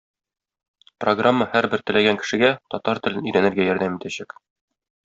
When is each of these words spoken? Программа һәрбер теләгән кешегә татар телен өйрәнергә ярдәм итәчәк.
Программа 1.05 1.47
һәрбер 1.57 1.85
теләгән 1.91 2.19
кешегә 2.25 2.51
татар 2.77 3.05
телен 3.05 3.31
өйрәнергә 3.33 3.71
ярдәм 3.71 4.01
итәчәк. 4.03 4.41